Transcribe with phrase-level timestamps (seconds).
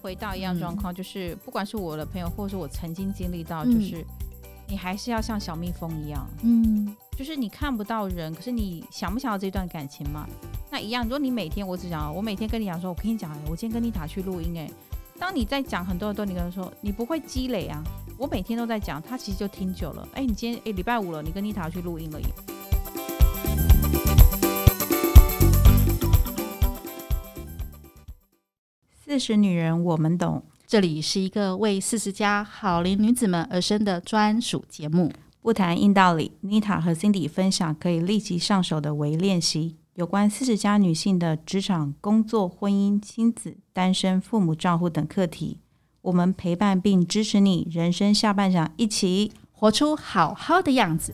[0.00, 4.04] 回到一样状况，嗯、就是不管是我的朋友，或者是我曾经经历到，就是、嗯、
[4.68, 10.26] 你还是要像小蜜蜂一样，嗯，就是你看不到人，可是你想不想要这段感情嘛？
[10.70, 14.70] 那一样，如果你每天我只讲，我每天跟你讲说，我跟你讲，我今天跟你塔去录音，哎，
[15.18, 17.82] 当你在讲很多很多，你跟他说，你不会积累啊。
[18.18, 20.06] 我每天都在讲，他其实就听久了。
[20.12, 22.18] 哎，你今天哎礼拜五了，你跟妮塔去录音了。
[29.18, 30.44] 四十女人，我们懂。
[30.64, 35.10] 这里是一个为四十加好龄女子们而生的专属节目，
[35.42, 36.30] 不谈硬道理。
[36.42, 39.74] 妮塔和 Cindy 分享可以立即上手的微练习。
[39.94, 45.58] 有关四十加女性的职场、工作、婚姻、亲子、单身、父母照顾等课题，
[46.02, 51.12] 我们陪伴并支持你人生下半场，一起活出好好的样子。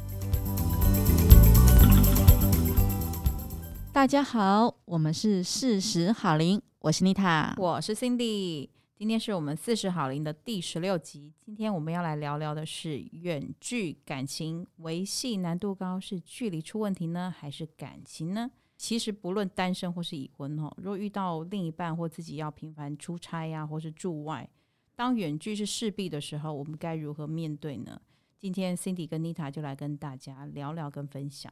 [3.91, 11.33] 大家好，我们是四十好龄，我是妮塔，我是 Cindy，今天是我们四十好龄的第十六集。
[11.41, 18.50] 今天我们要来聊聊的是远距感情维系难度高，是距离出问题呢，还是感情呢？
[18.77, 24.47] 其实不论单身或是已婚哦，如果遇到另一半或自己要频繁出差呀，或是住外，
[24.95, 27.98] 当远距是势必的时候，我们该如何面对呢？
[28.36, 31.51] 今天 Cindy 跟 Nita 就来跟大家聊聊跟分享。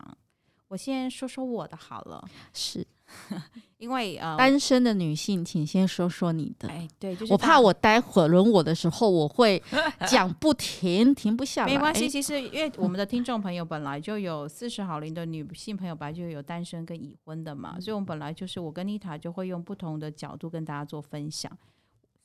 [0.69, 2.87] 我先说说我的好了，是
[3.79, 6.69] 因为呃，单身的女性，请先说说你的。
[6.69, 9.61] 哎，对，就是我怕我待会儿轮我的时候，我会
[10.07, 11.73] 讲不停，停不下来。
[11.73, 21.51] 没关系，其实因为我们的听众朋友本来就有四十好龄的女性朋友，本来就有单身跟已婚的嘛，嗯、所以我们本来就是我跟妮塔就会用不同的角度跟大家做分享。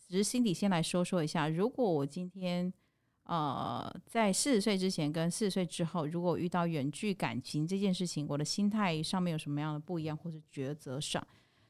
[0.08, 2.72] 只是 Cindy 先来说说一下，如果我今天。
[3.28, 11.22] 呃，在四十岁之前跟四十岁之后，如果遇到远距感情这件事情，我的心态上面有什么样的不一样，或者抉择上，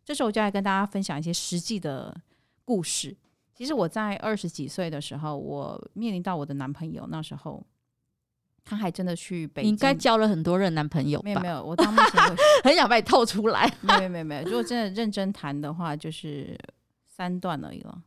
[0.05, 2.15] 这时候我就来跟大家分享一些实际的
[2.63, 3.17] 故事。
[3.55, 7.65] 其实我在二十几岁的时候，我面临到我的男朋友，那时候
[8.63, 11.23] 他还真的去北京，应该交了很多任男朋友吧？
[11.23, 12.21] 没有没有，我到目前
[12.63, 13.67] 很想把你透出来。
[13.81, 16.55] 没有没有没有，如果真的认真谈的话，就是
[17.07, 17.99] 三段而已了。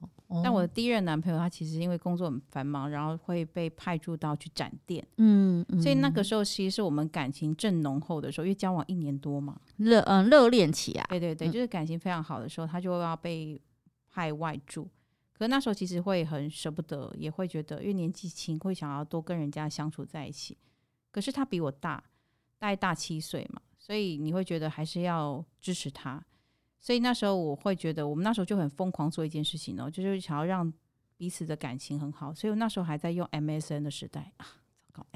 [0.45, 13.61] 但我的第一任男朋友，他其实因为工作很繁忙，然后会被派驻到去展店，嗯，嗯，所以那个时候其实是我们感情正浓厚的时候，因为交往一年多嘛，热嗯热恋期啊，对对对，就是感情非常好的时候，他就要被
[14.09, 14.85] 派外驻，
[15.33, 20.57] 可是那时候其实会很舍不得，也会觉得因为年纪轻，会想要多跟人家相处在一起，
[21.11, 22.03] 可是他比我大，
[22.59, 26.25] 大概大七岁嘛，所以你会觉得还是要支持他。
[26.81, 30.73] 所以那时候我会觉得，我们那时候就很疯狂做一件事情哦，就是想要让
[31.17, 32.33] 彼此的感情很好。
[32.33, 34.47] 所以我那时候还在用 MSN 的时代啊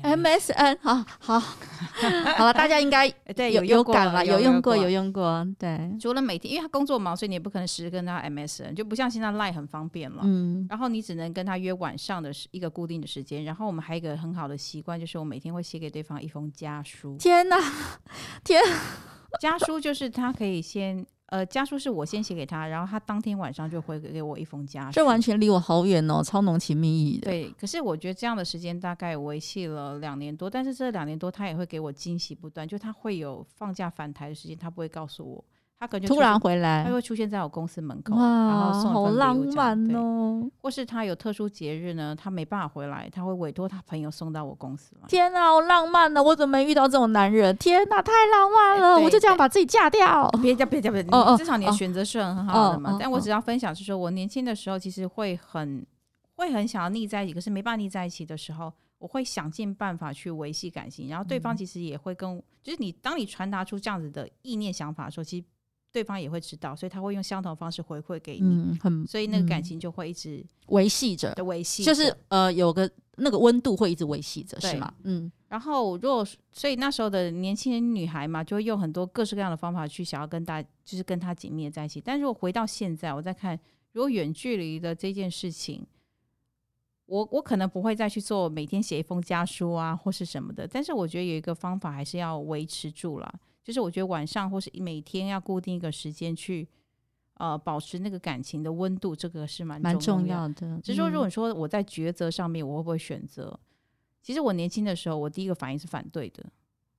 [0.03, 1.41] ，MSN 好好
[2.37, 5.47] 好了，大家应该 对有有感了，有用过有用过。
[5.59, 10.23] 对，除了每天，因为他工作忙，所以你也不可能时时跟他 MSN，就不像现在 Line 很方便了。
[10.25, 13.45] 嗯，然后你只能跟他约晚上的一个固定的时间。
[13.45, 17.17] 然后我们还有一个很好的习惯，就是我每天会写给对方一封家书。
[17.19, 17.57] 天哪，
[18.45, 18.63] 天，
[19.41, 21.07] 家书就是他可以先。
[21.27, 24.93] 呃，家书是我先写给他，然后他当天晚上就回给我一封家书。
[24.93, 27.31] 这完全离我好远哦，超浓情蜜意的。
[27.31, 35.45] 对，可是我觉得这样的时间大概维系了两年多，但是这两年多他也会给我惊喜不断，就他会有放假返台的时间，他不会告诉我。
[35.85, 40.51] 他可能突然回来，他会出现在我公司门口，哇然后送好浪漫哦。
[40.63, 45.07] 或是他有特殊节日呢，他没办法回来，他会委托他朋友送到我公司来。
[45.07, 46.23] 天哪，好浪漫呢！
[46.23, 47.55] 我怎么没遇到这种男人？
[47.59, 48.99] 天哪，太浪漫了！
[48.99, 50.31] 我就这样把自己嫁掉。
[50.41, 51.03] 别嫁，别嫁，别！
[51.11, 52.97] 哦，至少你的选择是很很好的嘛。
[52.99, 55.85] 但我只要分享是说，我年轻的时候其实会很
[56.37, 61.09] 会很想要腻在一起，可是没办法腻在一起的时候，我会想尽办法去维系感情。
[61.11, 65.45] 然后对方其实也会跟，就是你当你传达出这样子的意念想法的时候，其实。
[65.95, 74.93] 对方也会知道，所以他会用相同的方式回馈给你，嗯、很所以那个感情就会一直维系着，维系就是呃有个那个温度会一直维系着，对是吗？
[75.05, 75.31] 嗯。
[75.49, 82.01] 然后如果所以那时候的年轻女孩嘛，就会用很多各式各样的方法去想要跟大，就是跟他紧密的在一起。
[82.01, 83.57] 但如果回到现在，我在看
[83.93, 85.87] 如果远距离的这件事情，
[87.07, 90.67] 我我可能不会再去做每天写一封家书啊或是什么的。
[90.67, 93.35] 但是我觉得有一个方法还是要维持住了。
[93.65, 96.69] 就是我觉得晚上或是每天要固定一个时间去，
[97.39, 100.79] 呃，保持那个感情的温度，这个是蛮蛮重要的。
[100.83, 103.49] 只是说，如果说我在抉择上面，我会不会选择？
[103.51, 103.59] 嗯、
[104.23, 106.45] 其实我年轻的时候，我第一个反应是反对的。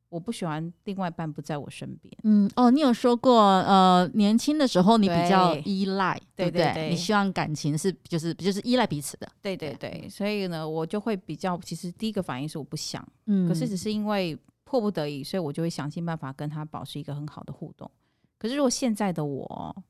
[0.09, 2.11] 我不喜欢另外一半不在我身边。
[2.23, 6.63] 嗯，哦，你有说过，呃，年轻的时候你比较依赖，对，对不对？
[6.63, 9.31] 对对对，你希望感情是就是就是依赖彼此的。
[9.41, 14.35] 对对对，所以呢，我就会比较，其实第一个反应是我不想，嗯，可是只是因为。
[14.75, 17.89] 迫不得已，所以我就会想尽办法跟他保持一个很好的互动。
[18.37, 19.83] 可是如果现在的我，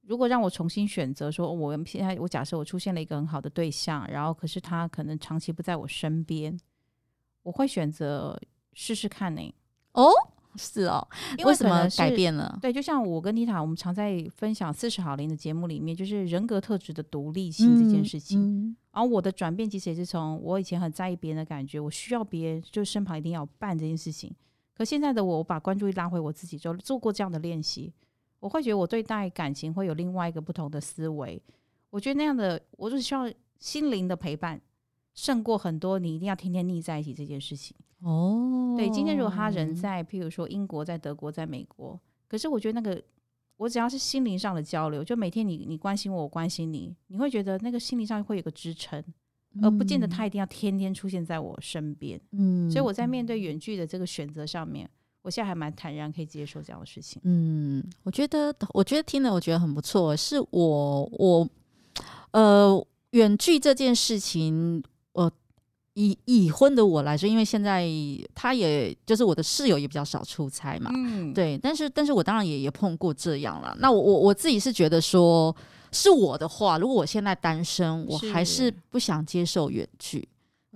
[0.00, 6.58] 如果让我重新选择，说我现在我假设我出现了一个很好的对象，然后可是他可能长期不在我身边，
[7.42, 8.40] 我会选择
[8.72, 9.54] 试试看呢、欸。
[9.92, 10.10] 哦，
[10.56, 12.58] 是哦，因为，为什么改变了？
[12.62, 18.40] 对，就像我跟妮塔，我们常在分享四十好龄的节目里面，就是人格特质的独立性这件事情。
[18.40, 24.34] 嗯嗯、然后我的转变其实也是从我以前很在意别人的感觉，我需要别人就身旁一定要办这件事情。
[24.72, 27.92] 可现在的我，我把关注力拉回我自己，就做过这样的练习。
[28.40, 31.42] 我会觉得我对待感情会有另外一个不同的思维。
[31.90, 34.58] 我觉得那样的，我就是需要心灵的陪伴，
[35.12, 37.76] 胜过很多你一定要天天腻在一起这件事情。
[38.00, 43.02] 哦，对，今天如果他人在，譬如说英国、在德国、在美国，可是我觉得那个，
[43.56, 49.02] 我只要是心灵上的交流，就每天你你关心我，我关心你，你会觉得那个心灵上会有个支撑，
[49.62, 52.20] 而不见得他一定要天天出现在我身边。
[52.32, 54.88] 嗯，所以我在面对远距的这个选择上面。
[55.22, 57.20] 我现在还蛮坦然，可以接受这样的事情。
[57.24, 60.16] 嗯，我觉得，我觉得听了，我觉得很不错。
[60.16, 61.48] 是我，我，
[62.30, 64.80] 呃，远距这件事情，
[65.14, 65.28] 呃，
[65.96, 67.88] 已已婚的我来说，因为现在
[68.34, 71.56] 他也就是我的室友也比较少出差嘛，嗯，对。
[71.56, 73.74] 但是，但是我当然也也碰过这样了。
[73.80, 75.56] 那我我我自己是觉得说，
[75.92, 80.28] 是我的话，如果我现在单身，我还是不想接受远距。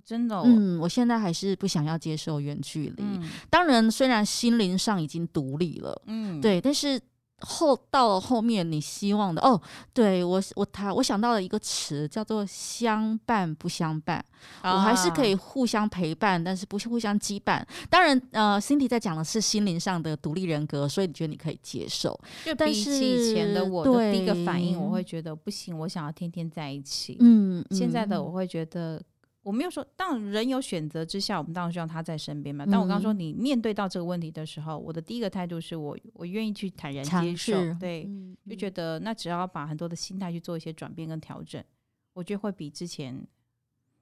[0.02, 3.02] 真的、哦，嗯，我现在还是不想要接受远距离。
[3.02, 6.99] 嗯、当然，虽然心灵上已经独立了，嗯，对，但是
[7.40, 9.60] 后到了后面，你希望的哦，
[9.92, 14.25] 对我我他我想到了一个词叫做相伴不相伴，
[14.62, 17.64] 啊、我还是可以互相陪伴，但是不是互相羁绊。
[17.88, 22.19] 当然，呃，Cindy 在讲的是心灵上的独立人格，所以你觉得你可以接受。
[22.44, 27.16] 就比起以前的我的第一个反应，我会觉得不行，我想要天天在一起。
[27.20, 29.00] 嗯，现在的我会觉得。
[29.42, 32.66] 我没有说，当人有选择之下，我们当然希望他在身边嘛。
[32.70, 41.64] 但我刚刚说，你面对到这个问题的时候，嗯、我的第一个态度是我我愿意去坦然接受，对，嗯、就觉得那只要把很多的心态去做一些转变跟调整，
[42.12, 43.19] 我觉得会比之前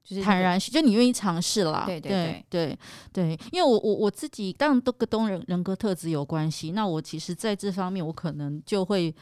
[0.02, 1.84] 就是坦然，就你愿意尝试啦。
[1.86, 2.78] 对对对对
[3.12, 6.72] 对，因为我我我自己当然都跟东人人格特质有关系。
[6.72, 9.14] 那我其实在这方面，我可能就会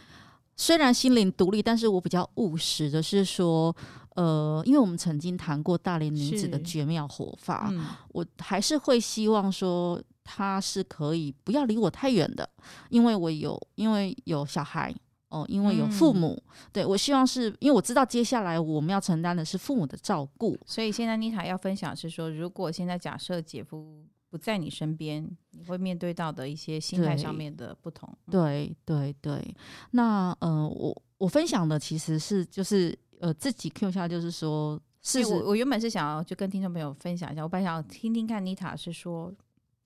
[0.56, 3.76] 虽然心灵独立，但是我比较务实的是说。
[4.16, 12.48] 呃，因为我们曾经谈过大龄女子的绝妙活法，嗯、我还是会希望说她是可以不要离我太远的，
[12.88, 14.90] 因为我有因为有小孩
[15.28, 28.08] 哦、呃，因为有父母，嗯、对，我希望是因为我知道接下来我们要承担的是父母的照顾，所以现在妮塔要分享是说，如果现在假设姐夫不在你身边，你会面对到的一些心态上面的不同。
[28.30, 29.56] 对对对，对，
[29.90, 32.98] 那呃，我我分享的其实是就是。
[33.20, 39.32] 呃，自己 Q 下就是说，是我我原本是想要就跟听众朋友分享一下，我本来想要听听看妮塔是说，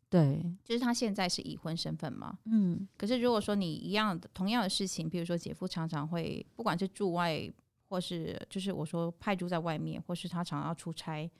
[0.09, 7.51] 对，就是他现在是已婚身份嘛，嗯，可是如果说你一样的同样的事情，比如说姐夫常常会不管是驻外，
[7.89, 11.31] 或是就是我说派驻在外面，或是他常常要出差，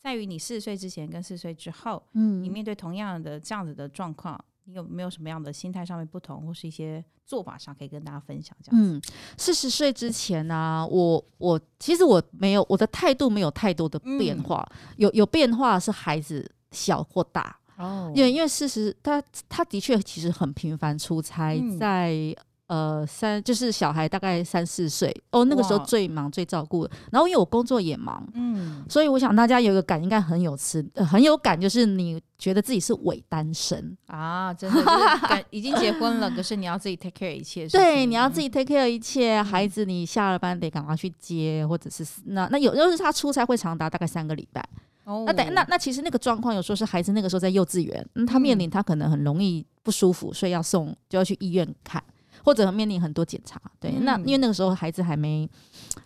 [0.00, 4.42] 在于你四十岁之前跟四十岁之后，嗯，你面对同样的这样子的状况。
[4.64, 8.56] 你有没有什么样的心态上面不同，或是一些做法上可以跟大家分享？
[8.62, 9.00] 这样嗯，
[9.36, 22.34] 四十岁之前呢、啊，我我其实我没有我的态度没有太多的变化，嗯、有有变化是孩子小或大哦，因为因为事实他他的确其实很频繁出差在。
[22.66, 26.88] 嗯呃，三就是小孩大概三四岁哦，那个时候最忙最照顾。
[27.12, 44.66] 然后因为我工作也忙，嗯，所以我想大家有一个感应该很有词、呃，很有感，就是你觉得自己是伪单身啊，真的是已经结婚了，可是你要自己 take care 一切，对，你要自己 take care 一切，嗯、孩子你下了班得赶快去接，或者是那那有就是他出差会长达大概三个礼拜。
[45.04, 52.02] 哦，那等那那其实那个状况有时候是孩子那个时候在幼稚园，嗯，他面临他可能很容易不舒服，所以要送就要去医院看。
[52.44, 55.48] 或者面临很多检查，对，嗯、那因为那个时候孩子还没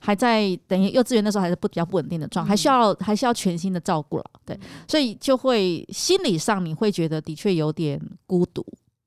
[0.00, 8.64] 还在等于幼稚园那时候还是不比较不稳定的状态，还需要还需要全新的照顾了，对，所以就会心理上你会觉得的确有点孤独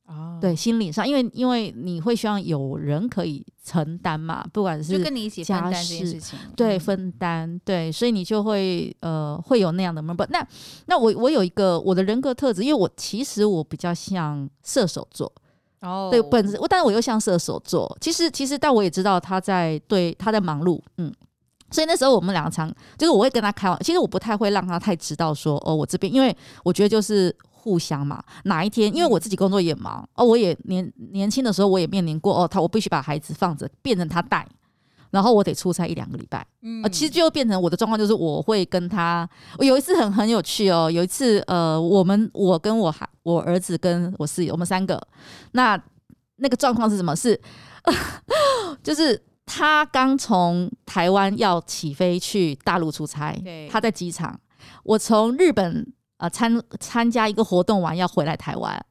[0.08, 10.28] 哦，对，心理上，因为因为你会希望有人可以承担嘛，不管是就跟你一起分担这件事情，对，分担，对，所以你就会呃会有那样的 moment。
[10.30, 10.46] 那
[10.88, 15.32] 那我我有一个我的人格特质，因为我其实我比较像射手座。
[15.82, 17.96] 哦，对，本质我，但是我又像射手座。
[18.00, 21.12] 其实，其实，但我也知道他在对他在忙碌，嗯，
[21.72, 23.84] 所以那时候我们两个常就是我会跟他开玩笑。
[23.84, 28.24] 其实我不太会让他太知道说哦，我这边，因为我觉得就是互相嘛。
[28.44, 34.48] 哪一天，因为我自己工作也忙，哦，我也年年轻的时候我也面临过哦，他我必须把孩子放着，变成他带。
[35.12, 45.00] 然后我得出差一两个礼拜，嗯，其实就变成我的状况就是我会跟他，我有一次很很有趣哦，有一次呃，我们我跟我孩我儿子跟我室友我们三个，
[45.52, 45.80] 那
[46.38, 47.16] 那个状况是什么？
[47.16, 47.40] 是
[48.82, 54.40] 就是他刚从台湾要起飞去大陆出差，对他在机场。
[54.84, 55.86] 我从日本
[56.18, 58.84] 呃参参加一个活动完要回来台湾，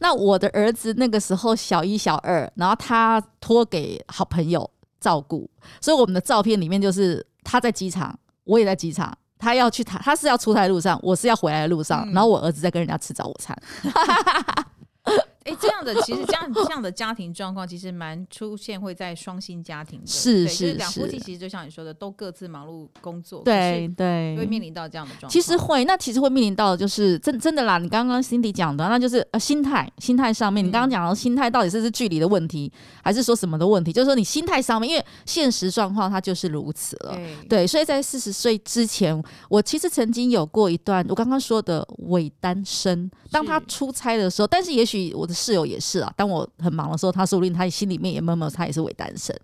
[0.00, 4.68] 那我的儿子那个时候小一小二，然后他托给好朋友
[5.02, 9.12] 照顾，所以我们的照片里面就是他在机场，我也在机场。
[9.36, 13.60] 他要去他，他是要出差的路上，我是要回来的路上，嗯、然后我儿子在跟人家吃早午餐。
[15.44, 25.30] 哎，这样的其实这样这样的家庭状况，其实蛮出现会在双薪家庭的，是是是，两夫妻其实就像你说的，都各自忙碌工作，对对，会面临到这样的状况。
[25.30, 27.78] 其实会，那其实会面临到的就是真真的啦。
[27.78, 32.72] 你刚刚 Cindy 讲的，那就是呃心态，心态上面，你刚刚讲的心态到底是是距离的问题，
[33.02, 33.92] 还是说什么的问题？
[33.92, 37.66] 就是说你心态上面，因为现实状况它就是如此了，对，对。
[37.66, 43.10] 所以在四十岁之前，我其实曾经有过一段我刚刚说的伪单身。
[43.30, 46.12] 当他出差的时候，但是也许我室友也是啊。
[46.16, 49.34] 当我很忙的时候，他说不定他心里面也默默，他也是伪单身。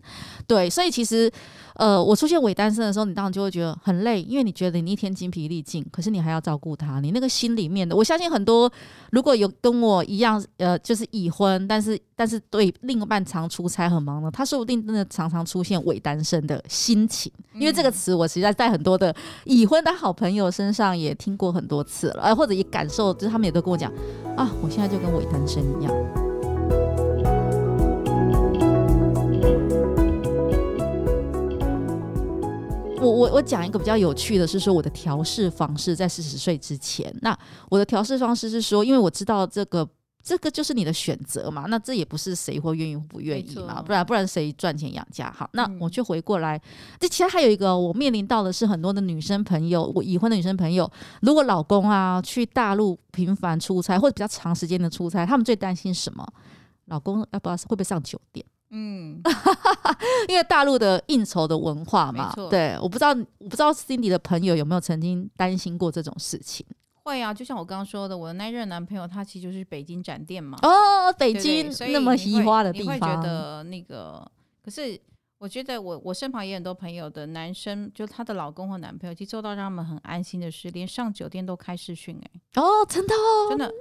[0.47, 1.30] 对，所以其实，
[1.78, 8.70] 呃，我出现伪单身的时候，你当然就会觉得很累，因为你觉得你一天精疲力尽，可是你还要照顾他，你那个心里面的，我相信很多
[9.11, 23.78] 如果有跟我一样，呃，就是已婚，但是但是对另一半常出差很忙的，他说不定真的常常出现伪单身的心情，因为这个词我实在在很多的已婚的好朋友身上也听过很多次了，呃，或者也感受，就是他们也都跟我。
[23.78, 23.88] 讲
[24.37, 27.07] 啊，我现在就跟伪单身一样。
[33.00, 37.37] 我我我讲一个比较有趣的是说，我的调试方式在四十岁之前，那
[37.69, 39.88] 我的调试方式是说，因为我知道这个。
[40.21, 45.33] 这个就是你的选择嘛，那这也不是谁会愿意或不愿意嘛，不然不然谁赚钱养家？
[45.35, 46.61] 好，那我就回过来。
[46.99, 50.90] 这、嗯、其实还有一个，我面临到的是很多的女生朋友，我已婚的女生朋友，
[51.23, 56.26] 如果老公啊去大陆频繁出差或者比较长时间的出差，他们最担心什么？
[56.87, 58.45] 老公要不要会不会上酒店？
[58.70, 59.20] 嗯，
[60.28, 63.08] 因为大陆的应酬的文化嘛，对，我不知道
[63.38, 66.66] 我不知道 Cindy 的朋友有没有曾经担心过这种事情。
[67.04, 70.58] 会啊，就像我刚刚说的，我的那任男朋友他其实就是北京展店嘛。
[70.60, 74.30] 哦，北京那么移花的地方，你会觉得那个？
[74.62, 75.00] 可是
[75.38, 82.62] 我觉得我我身旁也有很多朋友的男生，就他的老公或男朋友，其实做到让他们很安心的是，连上酒店都开视讯哎。
[82.62, 83.72] 哦，真的哦，真的。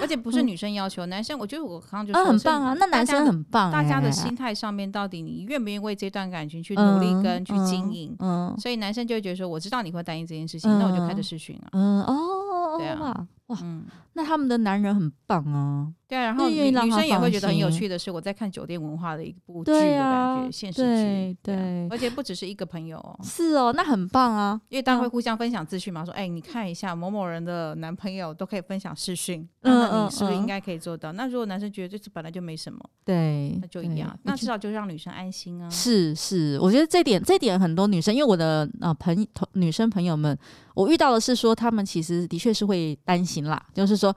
[0.00, 3.72] 而且不是女生要求，嗯、男生我觉得我刚刚就说、啊、很棒啊，那男生很棒。
[3.72, 8.14] 大家的心态上面，到底你愿不愿意为这段感情去努力跟去经营？
[8.18, 11.68] 嗯，嗯所以男生就会觉得说，我知道你会担心这件事情，嗯、那我就开始试训了。
[11.72, 13.26] 嗯哦，对啊。
[13.46, 15.92] 哇，嗯，那他们的男人很棒啊。
[16.06, 21.38] 对啊，然后女女生也会觉得很有趣的是，我在看酒店文化的一部剧的感觉，现实剧。
[21.42, 23.18] 对，而且不只是一个朋友哦。
[23.22, 31.12] 是哦，那很棒啊，因为大家会互相分享资讯嘛，说，哎，你看一下某某人的男朋友都可以分享视讯，那你是不是应该可以做到？
[31.12, 35.70] 那如果男生觉得这次本来就没什么，对，那就一样，那至少就让女生安心啊。
[35.70, 40.38] 是是，我觉得这点这点很多女生，因为我的啊朋同女生朋友们。
[40.72, 44.10] 我遇到的是说，他们其实的确是会担心啦，就是说，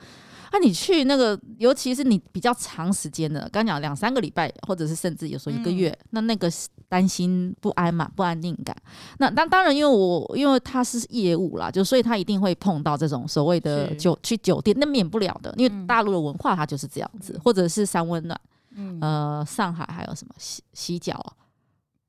[0.51, 6.51] 啊，你去那个，尤其是你比较长时间的，刚讲两三个礼拜，或者是甚至有时候一个月，嗯、那那个
[6.87, 8.75] 担心不安嘛，不安定感。
[9.17, 18.39] 那当当然，因为我因为他是业务啦，就所以他一定会碰到这种所谓的酒去酒店，那免不了的，因为大陆的文化它就是这样子，嗯、或者是三温暖，
[18.75, 21.35] 嗯、呃，上海还有什么洗洗脚。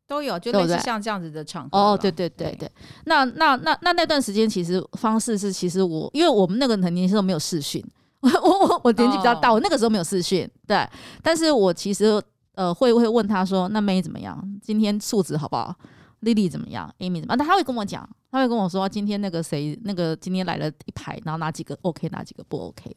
[0.06, 1.78] 都有，就类似像这样子的场合。
[1.78, 2.72] 哦，对对对对，对
[3.06, 7.84] 那那那那那段时间，其实方式是，其实我因为我们那个很年轻时候没有视讯，
[8.20, 10.86] 我我我年纪比较大，哦、我那个时候没有视讯，对。
[11.22, 12.22] 但是我其实
[12.54, 14.42] 呃会会问他说，那 May 怎么样？
[14.62, 15.74] 今天素质好不好？
[16.24, 17.38] 丽丽怎么样？Amy 怎么样？
[17.38, 22.96] 他他会跟我讲，他会跟我说，今天那个谁，那个今天来了一排，然后哪几个 OK，哪几个不 OK？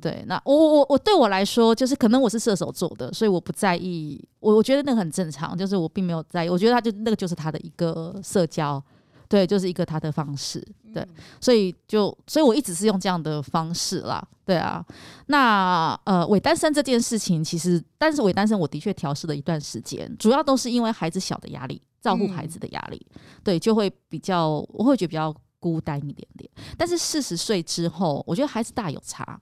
[0.00, 8.82] 对，那我我我对我来说，就是可能我是射手座的，所以我不在意，我我觉得那个很正常，就是我并没有在意，我觉得他就那个就是他的一个社交，
[9.28, 11.06] 对，就是一个他的方式，对，
[11.40, 14.84] 所以就所以我一直是用这样的方式啦，对啊，
[15.26, 21.82] 那呃伪单身这件事情，其实但是伪单身我的确调试了一段时间，主要都是因为孩子小的压力。
[22.00, 26.48] 照顾孩子的压力，嗯、对，就会比较，我会觉得比较孤单一点点。
[26.76, 29.40] 但是四十岁之后，我觉得孩子大有差，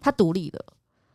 [0.00, 0.64] 他独立了。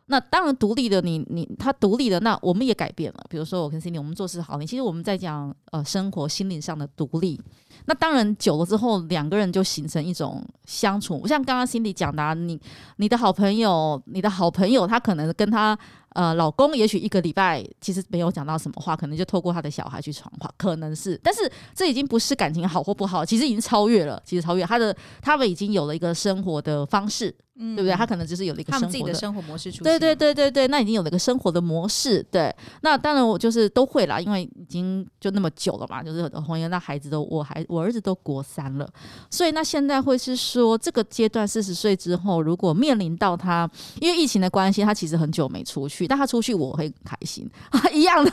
[0.10, 3.26] 那当然独立的你，你他独立的，那我们也改变了。
[3.30, 7.42] 比如说我跟 Cindy，我们做事好，你其实我们在讲呃生活心灵上的独立。
[7.86, 11.26] 那当然久了之后，两个人就形成一种相处。
[11.28, 12.60] 像刚刚 Cindy 讲的，啊，你
[12.98, 15.78] 你的好朋友，你的好朋友，他可能跟他。
[16.14, 27.30] 呃，老公也许一个礼拜其实没有讲到什么话，可能就透过他的小孩去传话，可能是，但是这已经不是感情好或不好，其实已经超越了，其实超越他的，他们已经有了一个生活的方式，
[27.60, 27.96] 嗯、对不对？
[27.96, 29.84] 他可能就是有了一个生活的，自己的生活模式出现。
[29.84, 32.26] 对对对对对，那已经有了一个生活的模式。
[32.32, 38.90] 对，那当然我就是都会啦，因为已经就那么久了嘛，就是婚姻，那孩子都我还我儿子都国三了，
[39.30, 43.70] 所以那现在会是说这个阶段四十岁之后，如果面临到他，
[44.00, 47.50] 因为疫情的关系，他其实很久没出去，但他出去我会很开心，
[47.94, 48.32] 一样的。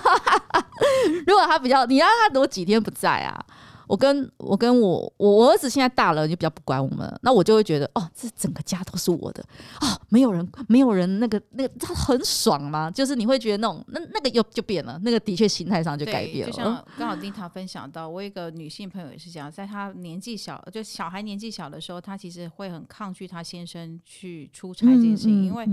[1.26, 3.44] 如果他比较，你让他多几天不在啊？
[3.94, 9.40] 我跟我跟我我我儿子现在大了，就比较不管我们，那我就会觉得哦，这整个家都是我的
[9.80, 16.50] 哦，没有人没有人那个那个他很爽嘛，就是你会觉得那种那那个又就变了，那个的确心态上就改变了。
[16.50, 25.68] 就像 刚好丁塔分享到，我一个女性朋友也是这样，在她年纪小，就小孩年纪小的时候，她其实会很抗拒她先生去出差这件事情，嗯嗯、因为。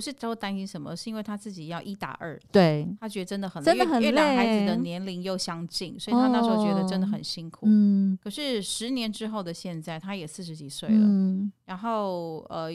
[0.00, 7.66] 不是都担心什么，是因为他自己要一打二，对，他觉得真的很真的很累，因为两孩子的年龄又相近，所以他那时候觉得真的很辛苦。
[7.68, 12.70] 嗯，可是十年之后的现在，他也四十几岁了，嗯，然后呃，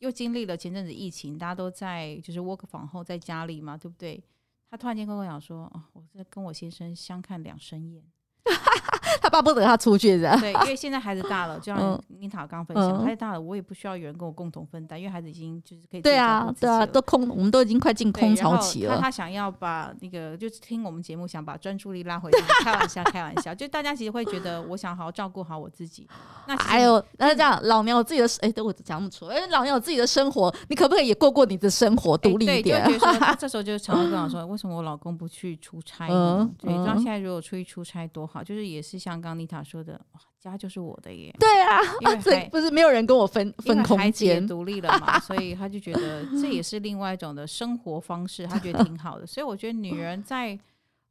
[0.00, 4.22] 又经历了前阵子疫情，大家都在就是 work from home 在家里嘛，对不对？
[4.70, 8.04] 他突然间跟我讲说：“哦，我在跟我先生相看两生厌。”
[9.20, 10.38] 他巴不得他出去，这样。
[10.40, 16.00] 对，因为现在孩子大了，就像妮塔刚分享，孩子大了，我也不需要有人跟我共同分担，因为孩子已经就是可以。
[16.00, 18.96] 对啊，对啊，都空，我们都已经快进空巢期了。
[18.96, 22.38] 他他想要把那个，就是听我们节目，想把专注力拉回来。
[22.62, 26.06] 开玩笑，开玩笑，就大家其实会觉得，我想好好照顾好我自己。
[26.46, 32.84] 那还有，那是这样，老娘有自己的，哎，等我讲不出，哎，老娘有自己的生活，你可不可以也过过你的生活，独立一点？
[32.84, 36.48] 对，就觉得说， 这时候就常常跟我说，为什么我老公不去出差呢？
[36.58, 40.00] 对，那现在如果出去出差多好，就是也是像刚妮塔说的。
[40.12, 41.34] 哇，家就是我的耶！
[41.38, 49.26] 对啊，因为 不是没有人跟我分分空间，独立了嘛，所以他就觉得这也是另外一种的生活方式，他觉得挺好的。
[49.26, 50.58] 所以我觉得女人在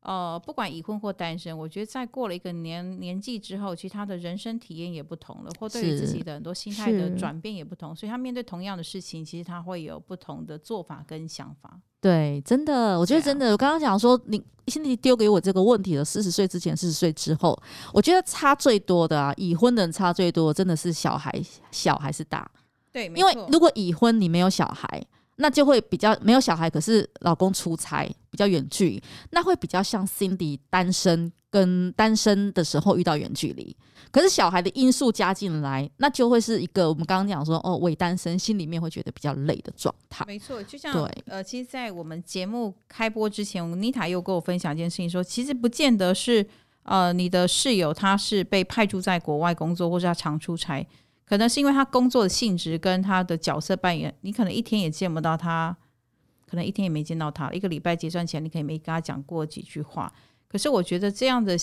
[0.01, 11.79] 呃，不管已婚或单身，我觉得在过了一个年年纪之后，其实她的人生体验也不同了，或对于自己的很多心态的转变也不同，所以她面对同样的事情，其实她会有不同的做法跟想法。
[12.03, 17.57] 对，真的，我觉得真的，啊、我刚刚讲说，你心里丢给我这个问题了，四十岁之前，四十岁之后，
[17.93, 21.33] 我觉得差最多的啊，已婚的人差最多，真的是小孩
[21.71, 22.45] 小还是大？
[22.91, 25.01] 对，因为如果已婚你没有小孩，
[25.37, 29.01] 那就会比较没有小孩，可是老公出差比较远距，
[29.31, 33.77] 那会比较像 Cindy 单身跟单身的时候遇到远距离。
[34.09, 40.25] 可是小孩的因素加进来，那就会是一个我们刚刚讲说哦，伪单身心里面会觉得比较累的状态。
[40.25, 46.43] 没错，就像对呃，其实，在我们节目开播之前，妮塔又跟我分享一件事情说，说其实不见得是
[46.83, 50.83] 呃你的室友他是被派驻在国外工作，或者他常出差，
[51.23, 55.75] 可能是因为他工作的性质跟他的角色扮演，你可能一天也见不到他，
[56.47, 60.11] 可能一天也没见到他，一个礼拜结算前你可以没跟他讲过几句话。
[60.53, 61.57] 可是我觉得这样的。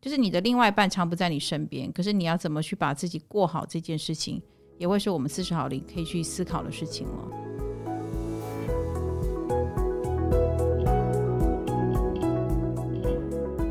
[0.00, 4.40] 就是你的另外一半常不在你身边，可是你要怎么去把自己过好这件事情，
[4.78, 7.28] 也会是我们四十好龄可以去思考的事情了。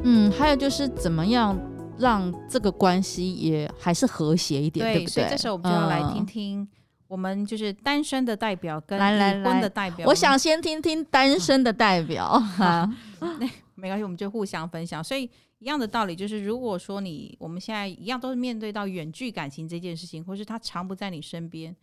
[0.03, 1.57] 嗯，还有就是怎么样
[1.97, 5.13] 让这个关系也还是和谐一点，对，对不对？
[5.13, 6.67] 所以这时候我们就要来听听
[7.07, 10.05] 我们就是单身的代表跟离婚的代表。
[10.05, 12.93] 我想先听听单身的代表 哈，
[13.39, 15.03] 那没关系，我们就互相分享。
[15.03, 15.29] 所以。
[15.59, 21.75] 一样的道理，就是如果说你我们现在一样都是面对到远距感情这件事情，或是他常不在你身边，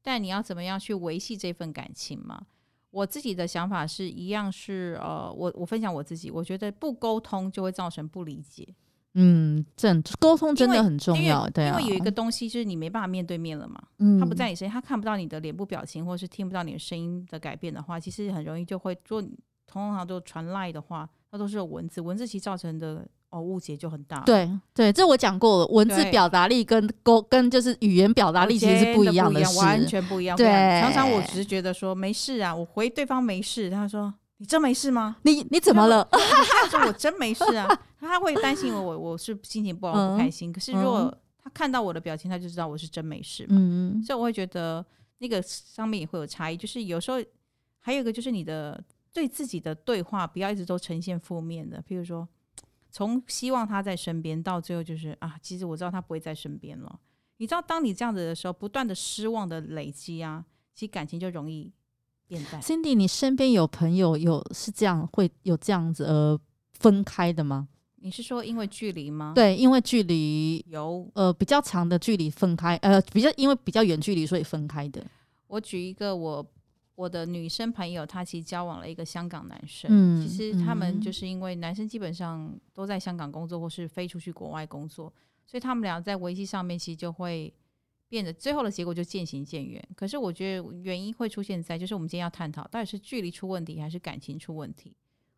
[0.00, 2.40] 但你要怎么样去维系这份感情嘛？
[2.92, 8.72] 我自己的想法是一样是呃，我我分享我自己，我觉得不沟通就会造成不理解。
[9.14, 19.20] 嗯，这沟通真的很重要，对啊，因为有一个东西就是你没办法面对面了嘛，嗯，他不在你身边，他看不到你的脸部表情，或是听不到你的声音的改变的话，其实很容易就会做，
[19.70, 21.08] 通常都传赖的话。
[21.30, 24.20] 它都是有文字，文字其实造成的哦误解就很大。
[24.20, 30.34] 对对，这我讲过了，文字表达力跟沟跟就是语言表达力其实是不一样的，完全不一样。
[30.34, 35.18] 对，常常我只是觉得说没事啊，我回对方没事，他说你真没事吗？
[35.24, 36.08] 你你怎么了？
[36.10, 37.68] 他说我真没事啊，
[38.00, 40.50] 他会担心我，我我是心情不好，不开心。
[40.50, 43.48] 可是如果他看到我的表情，他就知道我是真没事嘛。
[43.50, 44.82] 嗯，所以我会觉得
[45.18, 47.18] 那个上面也会有差异，就是有时候
[47.80, 48.82] 还有一个就是你的。
[49.12, 52.28] 对自己的对话不要一直都呈现负面的，譬如说，
[52.90, 57.00] 从希望他在身边到最后就是啊，其实我知道他不会在身边了。
[57.38, 60.44] 你知道，当你这样子的时候，不断的失望的累积啊，
[60.74, 61.72] 其实感情就容易
[62.26, 62.60] 变淡。
[62.60, 66.38] Cindy，你身边有朋友有是这样会有这样子呃
[66.72, 67.68] 分开的吗？
[67.96, 69.32] 你是说因为距离吗？
[69.34, 75.04] 对，因为距离有呃比较长的距离分开，呃比较因为比较远距离所以分开的。
[75.48, 76.46] 我举一个我。
[76.98, 79.88] 我的女生朋友，她其实交往了一个香港男生。
[79.88, 85.12] 嗯，其实他们就是因为男生基本上都在香港工作，或是飞出去国外工作，
[85.46, 87.54] 所以他们俩在维系上面其实就会
[88.08, 89.80] 变得最后的结果就渐行渐远。
[89.94, 94.92] 可是我觉得原因会出现在，就是我们今天要探讨，到底是距离出问题还是感情出问题？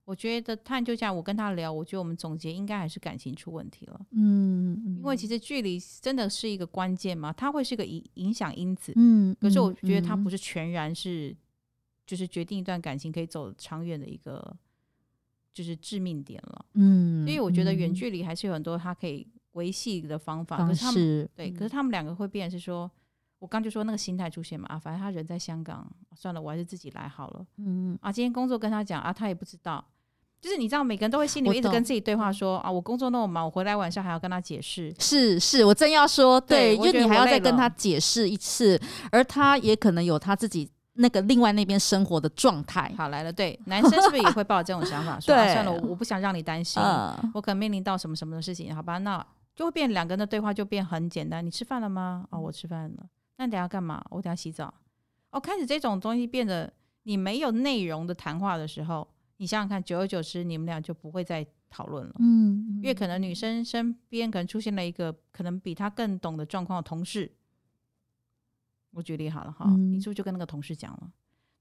[0.06, 4.00] 我觉得探究下，我跟他聊，我觉得我们总结应该还是感情出问题了。
[4.12, 8.94] 嗯，因为其实距离真的是一个关键嘛，它会是一个影影响因子。
[8.96, 11.36] 嗯，可是我觉得它不是全然是，
[12.10, 14.56] 就是决定一段感情可以走长远的一个，
[15.54, 16.64] 就是致命点了。
[16.74, 19.26] 嗯，因为我觉得远距离还是有很多他可以。
[19.54, 22.88] 维系的方法，可是他们对，可是他们两个会变，是说，
[23.40, 27.44] 我刚就说那个心态出现嘛啊，反正他人在香港，算了，我还是自己来好了。
[27.56, 29.84] 嗯啊，今天工作跟他讲啊，他也不知道，
[30.40, 34.94] 就是你知道，每个人都会心里面一直跟自己对话说啊，我工作那么忙，我回来晚上还要跟他解释。
[35.00, 42.92] 是是，我正要说，对，因为你还要再跟他解释一次，而他也可能有他自己那个另外那边生活的状态。
[42.96, 45.18] 好来了，对，男生是不是也会抱这种想法？
[45.20, 46.82] 说啊，算了，我不想让你担心，
[47.34, 48.98] 我可能面临到什么什么的事情，好吧？
[48.98, 49.26] 那。
[49.52, 51.44] 就会变两个人的对话就变很简单。
[51.44, 52.24] 你吃饭了吗？
[52.30, 53.04] 哦，我吃饭了。
[53.36, 54.02] 那你等下干嘛？
[54.08, 54.72] 我等下洗澡。
[55.32, 56.72] 哦，开始这种东西变得
[57.02, 62.14] 你没有内容的谈话的时候，你想想看，久而久之，你们俩就不会再讨论了。
[62.20, 67.30] 嗯，因为可能女生身边可能出现了一个可能比她更懂的状况的同事。
[68.92, 71.10] 我举例好了哈，嗯，你是不是就跟那个同事讲了？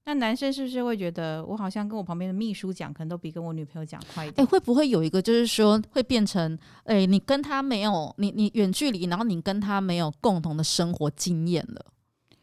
[0.06, 4.42] 那男生是不是会觉得我好像跟我旁边的秘书讲，可能都比跟我女朋友讲快一点？
[4.42, 11.86] 哎、欸，会不会有一个就是说会变成，哎、欸，你跟他没有，你你远距离，然后你跟他没有共同的生活经验了？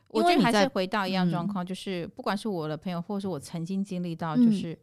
[0.10, 4.78] 我觉得还是回到一样状况，就是不管是我的朋友，或者是我曾经经历到，就是、嗯、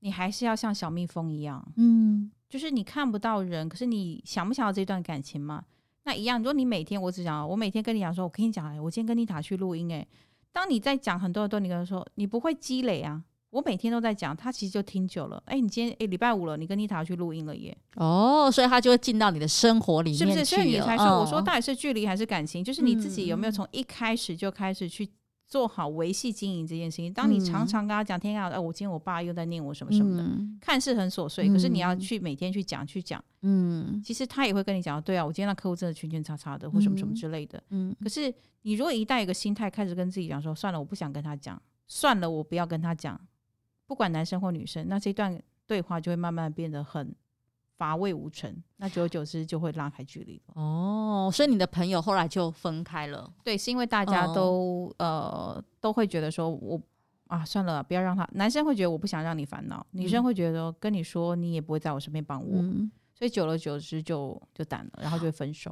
[0.00, 5.64] 你还是要像小蜜蜂一样，嗯，就是你看不到人，可是你想不想要这段感情吗？
[6.04, 10.06] 那一样，如果你每天，我只讲，我每天跟你讲说，我跟你讲，哎，我今天跟妮塔去录音，哎。
[10.52, 13.22] 当你在讲很多很多，你跟他说你不会积累啊。
[13.50, 15.42] 我每天都在讲，他其实就听久了。
[15.46, 17.76] 哎、欸，你今天哎礼拜五了，你跟妮塔去录音了耶。
[17.96, 20.24] 哦，所以他就会进到你的生活里面去。
[20.24, 20.44] 是不是？
[20.44, 22.62] 所以你才说，哦、我说到底是距离还是感情？
[22.64, 25.08] 就是你自己有没有从一开始就开始去。
[25.50, 27.12] 做好维系经营这件事情。
[27.12, 37.94] 当你常常跟他讲，天啊，哎，我今天我爸又在念我什么什么的，嗯、看似很琐碎，可是你要去每天去讲去讲，嗯，其实他也会跟你讲，对啊，我今天那客户真的圈圈叉叉的，或什么什么之类的，嗯。
[38.00, 38.32] 可是
[38.62, 43.20] 你如果一旦有一个心态开始跟自己讲说，算了，我不想跟他讲，算了，我不要跟他讲，
[43.86, 45.36] 不管男生或女生，那这段
[45.66, 47.12] 对话就会慢慢变得很。
[47.80, 51.30] 乏味无成，那久而久之就会拉开距离哦。
[51.32, 53.32] 所以你的朋友后来就分开了。
[53.42, 56.78] 对，是因为大家都、哦、呃都会觉得说我
[57.28, 58.28] 啊算了，不要让他。
[58.32, 62.60] 男生会觉得我不想让你烦恼，嗯、女生会觉得跟你说你也不会在我身边帮我。
[62.60, 62.90] 嗯
[63.20, 65.70] 所以久了久之就就淡了，然后就会分手。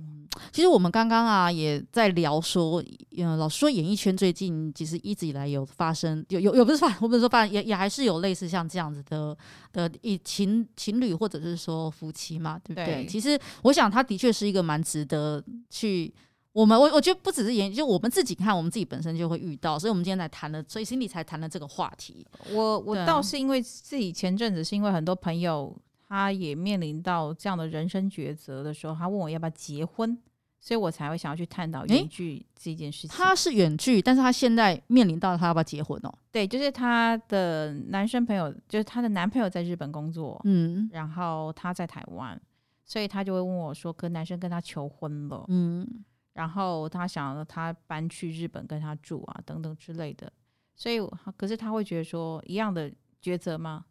[0.53, 2.85] 其实我们刚刚啊也在聊说，
[3.17, 9.35] 嗯，老实说，演艺圈最近其实一直以来有发生，有有有不是发，我不是说发，也也还是有类似像这样子的
[9.73, 12.85] 的一情情侣或者是说夫妻嘛，对不对？
[12.85, 16.13] 对，其实我想他的确是一个蛮值得去
[16.53, 22.27] 我们我我觉得不只是演，就我们自己看，我们自己本身就会遇到，所以我们今天才谈了，所以 Cindy 才谈了这个话题。
[22.53, 25.75] 我我倒是因为自己前阵子是因为很多朋友。
[26.09, 30.16] 他也面临到这样的人生抉择的时候，他问我要不要结婚，
[30.59, 33.11] 所以我才会想要去探讨远距这件事情。
[33.11, 36.18] 他是远距，但是他现在面临到他要不要结婚哦？
[36.33, 42.40] 对，就是他的男生朋友，就是他的男朋友在日本工作，嗯，然后他在台湾，
[42.87, 45.87] 所以他就会问我说，跟男生跟他求婚了，嗯，
[46.33, 50.33] 然后他想他搬去日本跟他住啊，等等之类的，
[50.75, 50.99] 所以
[51.37, 52.90] 可是他会觉得说一样的
[53.23, 53.85] 抉择吗？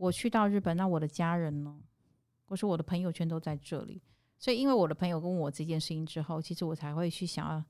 [0.00, 1.76] 我去到日本，那我的家人呢？
[2.46, 4.00] 我说我的朋友圈都在这里，
[4.38, 7.64] 所以因为我的朋友跟我这件事情之后，其实我才会去想要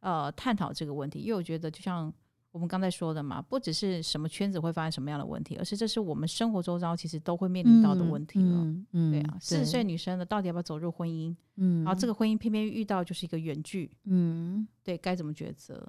[0.00, 2.10] 呃探讨这个问题，因为我觉得就像
[2.50, 8.56] 我们刚才说的嘛，不只是什么圈子会发生什么样的问题，而是这是我们生活周遭其实都会面临到的问题了。
[8.64, 11.36] 嗯，嗯，对啊，四十岁女生的到底要不要走入婚姻？
[11.56, 15.86] 嗯，然后这个婚姻偏偏遇到就是一个远距，嗯，对，该怎么抉择？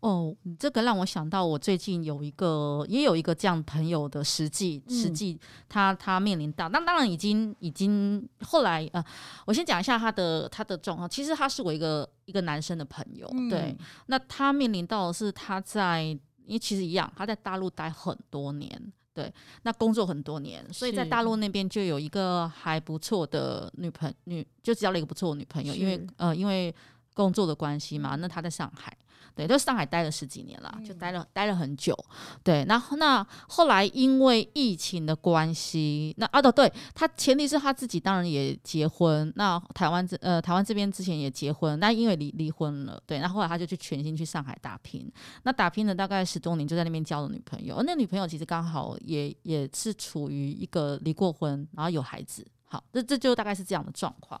[0.00, 9.04] 哦，这个让我想到，我最近有一个，也有一个这样朋友的实际，实际他他面临到，那当然已经已经后来呃，
[9.44, 11.06] 我先讲一下他的他的状况。
[11.06, 16.04] 其实他是我一个一个男生的朋友，嗯、对，那他面临到的是他在，
[16.46, 26.74] 因为其实一样，他在大陆待很多年，对，那工作很多年，所以在大陆那边就有一个还不错的女朋女，就交了一个不错的女朋友，因为呃因为
[27.12, 28.96] 工作的关系嘛，那他在上海。
[29.34, 31.96] 对，在上海待了十几年了，就待了待了很久。
[32.42, 39.32] 对，然后那后来因为疫情的关系，那啊对对，他前提是他自己当然也结婚。
[39.36, 45.10] 那台湾这呃台湾这边之前也结婚，那因为离离婚了，对，那后来他就去全心去上海打拼。
[45.42, 47.76] 那打拼了大概十多年，就在那边交了女朋友。
[47.76, 52.46] 而那女朋友其实刚好也也是处于一个离过婚，然后有孩子。
[52.72, 54.40] 好，这这就大概是这样的状况。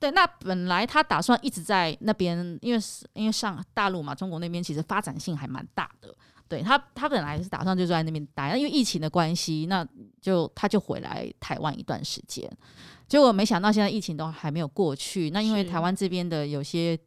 [0.00, 6.14] 对，那本来他打算一直在那边，因为是因为上大陆嘛，中国那边其实发展性还蛮大的。
[6.48, 9.86] 对他，他本来是打算就在那边待，因为疫情的关系，那
[10.18, 12.50] 就他就回来台湾一段时间。
[13.06, 16.98] 结果没想到现在疫情都还没有过去，那因为台湾这边的有些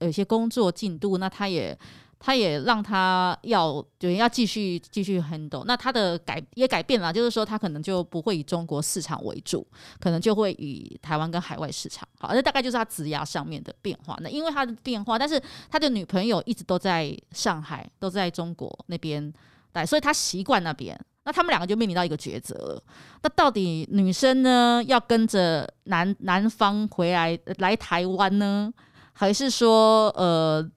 [0.00, 1.78] 有些工作进度，那他也。
[2.24, 9.66] 他也让他要对要继续继续 handle，那他的改也改变了，就是说他可能就不会以中国市场为主，
[9.98, 12.08] 可能就会以台湾跟海外市场。
[12.20, 14.16] 好，那大概就是他职涯上面的变化。
[14.20, 19.32] 那因为他的变化，但是他的女朋友一直都在上海，都在中国那边
[19.72, 20.96] 待，所以他习惯那边。
[21.24, 22.82] 那他们两个就面临到一个抉择了。
[23.22, 28.72] 那到底女生呢要跟着男男方回来来台湾呢，
[29.12, 30.70] 还是说呃？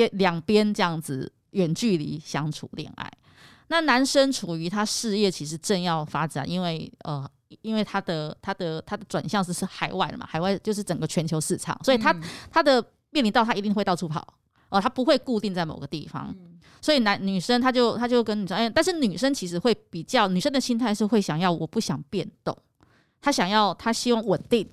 [0.00, 3.10] 接两边这样子远距离相处恋爱，
[3.68, 7.28] 那男生处于他事业其实正要发展，因为呃，
[7.62, 14.20] 因为他的他的他的转向是是海外的嘛，海外就是整个全球市场，所以他、嗯、他的面临到他一定会到处跑
[14.68, 22.56] 哦、呃，他不会固定在某个地方，嗯、所以男女生他就他就跟女生，哎，但是女生其实会比较，女生的心态是会想要我不想变动，
[23.20, 24.68] 她想要她希望稳定。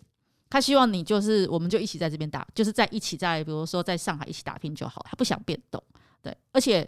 [0.53, 5.03] 他希望你就是，我们就一起在这边打，就是在一起在，比如说在上海一起打拼就好。
[5.09, 5.83] 他不想变动，
[6.21, 6.87] 对，而且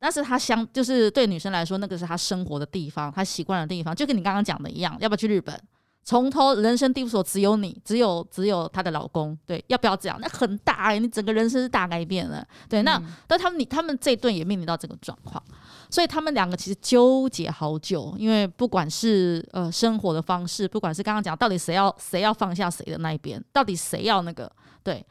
[0.00, 5.58] 那是他相，就是对女生来说，那个是他生活的地方，他习惯的地方，就跟你刚刚讲的一样，要不要去日本？
[6.04, 10.18] 从头人生地不熟，只有你，只有只有她的老公，对，要不要这样？
[10.20, 12.82] 那很大哎、欸，你整个人生是大改变了，对。
[12.82, 15.42] 那、但他们你他们这一对也面临到这个状况，
[15.90, 24.50] 所以他们两个其实纠结好久，因为不管是呃生活的方式，不管是刚刚讲到底谁要谁要放下谁的那一边，到底谁要那个
[24.82, 25.04] 对。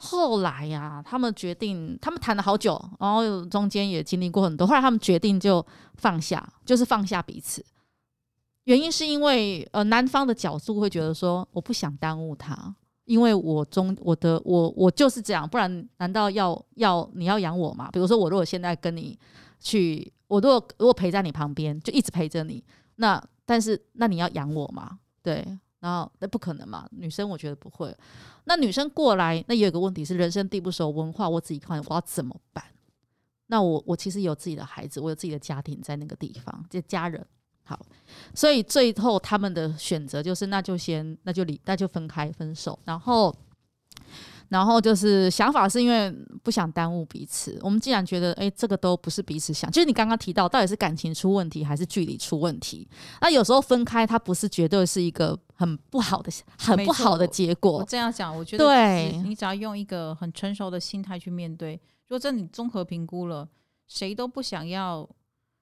[0.00, 5.64] 后来呀、他们决定，他们谈了好久，然后中间也经历过很多，后来他们决定就
[5.96, 7.64] 放下，就是放下彼此。
[8.62, 12.72] 原因是因为呃，男方的角度会觉得说，我不想耽误他，
[13.06, 17.88] 因为我中我的我我就是这样，不然难道要要你要养我吗？
[17.92, 19.18] 比如说我如果现在跟你
[19.58, 22.62] 去，我如果如果陪在你旁边，就一直陪着你，
[22.96, 25.00] 那但是那你要养我吗？
[25.22, 25.44] 对，
[25.80, 27.94] 然后那不可能嘛，女生我觉得不会。
[28.44, 32.64] 那女生过来，那也有个问题是人生地不熟，文化我自己看我要怎么办？
[33.46, 37.26] 那我我其实有自己的孩子，我有自己的家庭在那个地方，这家人。
[37.64, 37.78] 好，
[38.34, 42.78] 所以最后他们的选择就是，那就先，那就离，那就分开分手。
[42.84, 43.34] 然后，
[44.48, 46.10] 然后就是想法是因为
[46.42, 47.58] 不想耽误彼此。
[47.62, 52.88] 我们既然觉得，哎，这个都不是彼此想，就是你刚刚提到，到底是感情出问题还是距离出问题？
[53.20, 57.78] 那有时候分开，它不是绝对是一个很不好的、很不好的结果。
[57.78, 61.80] 我这样讲，我觉得对，你只要用一个很成熟的心态去面对。
[62.06, 63.48] 如果这你综合评估了，
[63.86, 65.08] 谁都不想要。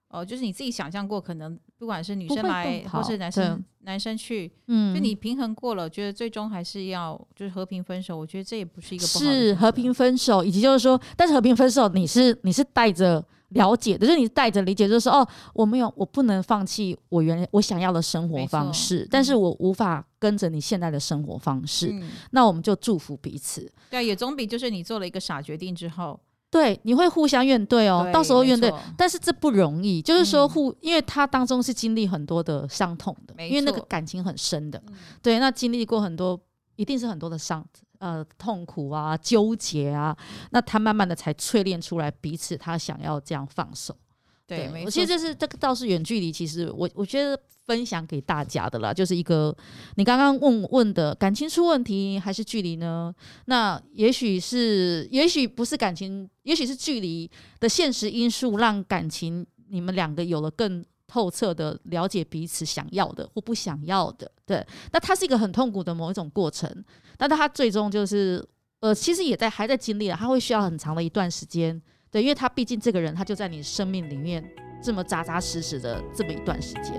[0.09, 8.17] 哦，就是你自己想象过，可能不管是女生来，或是男生男生去，嗯，就你平衡过了，觉得最终还是要就是和平分手。
[8.17, 23.69] 我觉得这也不是一个不好是和平分手，以及就是说，但是和平分手，你是你是带着了解的，就是你带着理解，就是说，哦，我没有，我不能放弃我原来我想要的生活方式，但是我无法跟着你现在的生活方式，嗯，那我们就祝福彼此。
[23.89, 26.17] 对，也总比就是你做了一个傻决定之后。
[26.49, 34.81] 对，你会互相怨怼哦，到时候怨怼，但是这不容易，就是说互，因为他当中是经历很多的伤痛的，因为那个感情很深的，
[35.21, 36.39] 对，那经历过很多，
[36.77, 37.65] 一定是很多的伤，
[37.99, 40.15] 呃，痛苦啊，纠结啊，
[40.51, 43.93] 那他慢慢的才淬炼出来彼此，他想要这样放手。
[44.47, 49.53] 对，我其实这是这个倒是远距离，其实我我觉得分享给大家的啦，就是一个
[49.95, 53.13] 你刚刚问问的感情出问题还是距离呢？
[53.47, 57.29] 那也许是，也许不是感情，也许是距离
[57.59, 64.31] 的现实因素让感情你们两个有了更透彻的了解彼此想要的或不想要的。
[64.45, 66.71] 对，那它是一个很痛苦的某一种过程，
[67.17, 68.41] 但它最终就是
[68.79, 71.81] 呃，其实也在还在经历了，它会需要很长的一段时间。
[72.09, 74.41] 对，因为他毕竟这个人，他就在你生命里面
[74.81, 76.93] 这么扎扎实实的这么一段时间。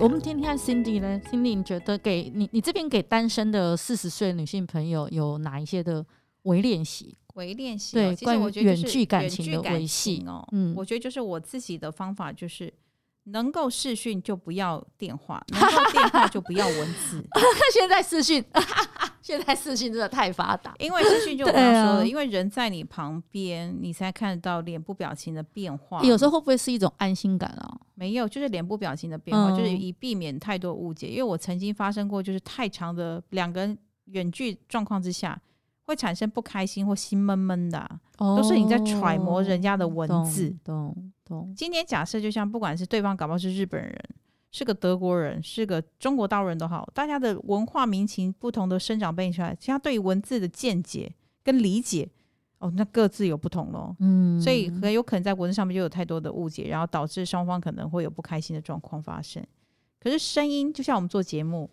[0.00, 6.04] 我们听听看，Cindy 呢？Cindy，你觉得给你你这边给单身的四十岁女性朋友有哪一些的
[6.42, 7.16] 微练习？
[7.34, 10.46] 微练习，对，关于远距感情的维系哦。
[10.52, 12.72] 嗯，我觉得就是我自己的方法就是。
[13.24, 17.24] 能够视讯就不要电话，能够电话就不要文字。
[17.72, 18.44] 现在视讯，
[19.22, 26.02] 现在视讯真的太发达，因为视讯就我刚刚说的，啊、因为人在你旁边，你才看得到脸部表情的变化。
[26.02, 27.78] 有时候会不会是一种安心感啊？
[27.94, 31.06] 没有，就是脸部表情的变化，嗯、就是以避免太多误解。
[31.06, 35.40] 因为我曾经发生过，就是太长的两个人远距状况之下，
[35.86, 38.00] 会产生不开心或心闷闷的。
[38.16, 40.54] 都是你在揣摩人家的文字。
[40.62, 41.52] 懂懂。
[41.56, 43.98] 今天假设就像不管是对方搞不好是日本人，
[44.52, 52.08] 是个德国人，是个中国大陆人都好，大家的文化民情不同的生长背景出来，其实他对于文字的见解跟理解，
[52.58, 53.96] 哦，那各自有不同咯。
[53.98, 59.44] 嗯，所以很有可能在文字上面就有太多的误解，然后导致双方可能会有不开心的状况发生。
[59.98, 61.68] 可是声音就像我们做节目。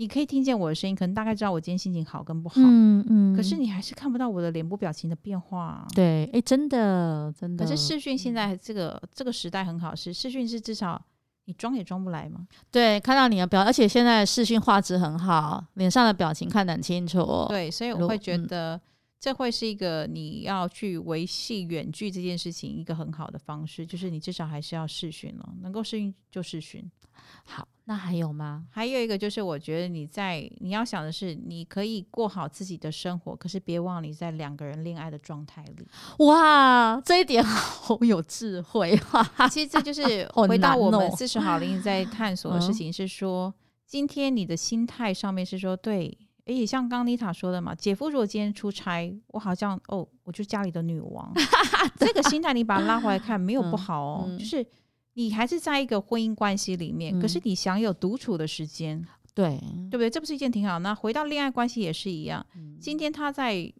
[0.00, 2.54] 你可以听见我的声音，可能大概知道我今天心情好跟不好。
[2.56, 3.36] 嗯嗯。
[3.36, 5.86] 可是你还是看不到我的脸部表情的变化。
[5.94, 7.62] 对，哎，真的真的。
[7.62, 10.98] 可是视讯现在这个这个时代很好，是视讯是至少
[11.44, 12.46] 你装也装不来嘛。
[12.70, 17.44] 对，看到你的表，而且现在视讯画质很好，脸上的表情看得很清楚。
[17.50, 18.80] 对，所以我会觉得
[19.20, 26.90] 这会是一个你要去维系远距这件事情一个很好的方式，就是你至少还是要试训了，能够视讯就试训。
[27.44, 27.68] 好。
[27.84, 28.66] 那还有吗？
[28.70, 35.84] 还有一个就是，我觉得你在你要想的是，你可以过好自己的生活，可是别忘了你在两个人恋爱的状态里。
[36.24, 39.48] 哇，这一点好有智慧哈！
[39.48, 43.54] 其实这就是回到我们四十好龄在探索的事情，是说、嗯、
[43.84, 51.32] 今天你的心态上面是说，对，诶，像刚刚妮塔说的嘛，姐夫如果今天出差，我好像哦，我就是家里的女王，
[51.96, 54.66] 这个心态你把它拉回来看，没有不好哦，就是。
[55.14, 59.58] 你还是在一个婚姻关系里面，嗯、可是你享有独处的时间，对
[59.90, 60.08] 对不对？
[60.08, 60.78] 这不是一件挺好？
[60.78, 62.46] 那回到恋爱关系也是一样。
[62.54, 63.70] 嗯、今天他在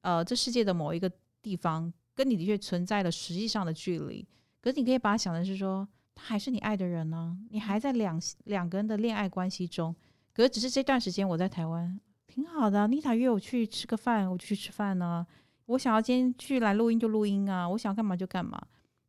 [0.00, 4.26] 呃这世界的某一个地方，跟你的确存在了实际上的距离，
[4.60, 7.36] 可是你可以把它想的是说，他还是你爱的人呢、啊。
[7.50, 9.94] 你还在两两个人的恋爱关系中，
[10.34, 12.88] 可是只是这段时间我在台湾挺好的。
[12.88, 15.26] 妮塔约我去吃个饭，我就去吃饭呢、
[15.66, 18.60] 我想要今天去来录音就录音啊，我想要干嘛就干嘛。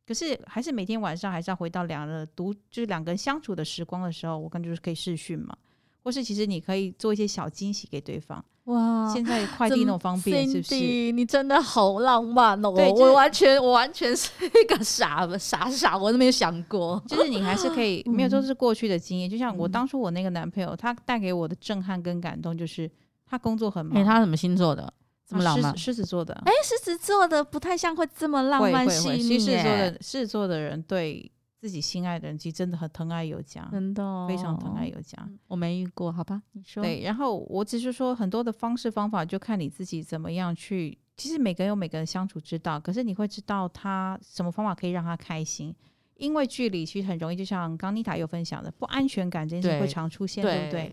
[0.06, 5.56] 可是还是每天晚上还是要回到两人独，就是两个人相处的时光的时候，我感觉是可以视讯嘛，
[6.02, 8.44] 或是其实你可以做一些小惊喜给对方。
[8.64, 10.74] 哇，现在快递那么方便，是不是？
[11.12, 12.72] 你真的好浪漫哦！
[12.74, 17.02] 对，我完全我完全是一个傻傻傻，我都没有想过。
[17.08, 19.28] 就是你还是可以，没有说是过去的经验。
[19.28, 22.90] 就像我当初我那个男朋友，他带给我的震撼跟感动，就是
[23.26, 24.04] 他工作很忙。
[24.04, 24.92] 他什么星座的？
[25.26, 29.38] 这么浪漫，狮子座的，哎，狮子座的不太像会这么浪漫细腻。
[29.38, 31.32] 狮子座的狮子座的人对
[31.64, 35.26] 自己心爱的人，其实真的很疼爱有加，真的非常疼爱有加。
[35.48, 36.42] 我没遇过，好吧？
[36.52, 40.98] 你说对，然后我只是说很多的方式方法，就看你自己怎么样去。
[41.16, 45.74] 其实每个人有每个人相处之道，可是你会知道他什么方法可以让他开心。
[46.16, 50.92] 因为距离其实很容易，就像刚妮塔有分享的，不安全感这件事会常出现，对，对不对？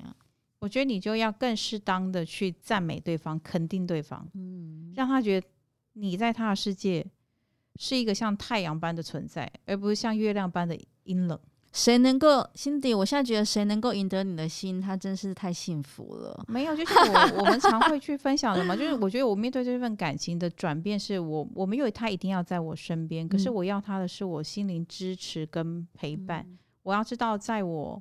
[0.59, 5.47] 我觉得你就要更适当的去赞美对方，肯定对方，嗯，让他觉得
[5.93, 7.05] 你在他的世界
[7.83, 11.39] 是一个像太阳般的存在，而不是像月亮般的阴冷。
[11.73, 12.95] 谁能够，Cindy？
[12.95, 16.45] 我现在觉得谁能够赢得你的心，他真是太幸福了。
[16.47, 26.45] 没有，就是我 我们常会去分享的嘛，就是我觉得我面对这份感情的转变，是我我没有他一定要在我身边，可是我要他的是我心灵支持跟陪伴。
[26.47, 27.99] 嗯，我要知道，在我。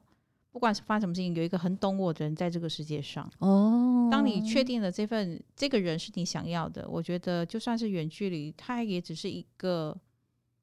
[0.53, 3.31] 不管是发生什么事情，有一个很懂我的人在这个世界上。
[3.39, 9.97] 哦，当你确定了这份这个人是你想要的，我觉得就算是远距离，他也只是一个。